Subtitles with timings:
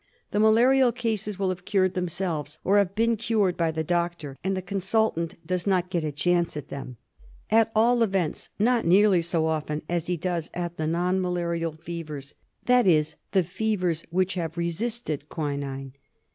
[0.31, 4.57] The malarial cases will have cured themselves or have been cured by the doctor, and
[4.57, 6.97] the consultant does not get a chance at them;
[7.51, 12.33] at all events not nearly so often as he does at the non malarial fevers—
[12.65, 15.93] that is, the fevers which have resisted quinine.